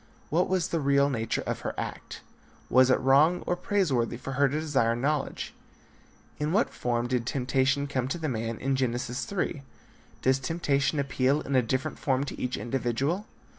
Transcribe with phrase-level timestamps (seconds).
[0.31, 2.21] What was the real nature of her act?
[2.71, 5.53] Was it wrong or praise worthy for her to desire knowledge?
[6.39, 9.61] In what form did temptation come to the man in Genesis 3.
[10.23, 13.27] Does temptation appeal in a different form to each individual?